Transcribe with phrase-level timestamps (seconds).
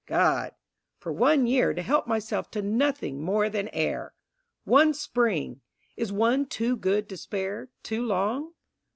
[0.07, 0.55] God!
[0.97, 4.15] For one year To help myself to nothing more than air!
[4.63, 5.61] One Spring!
[5.95, 8.53] Is one too good to spare, too long?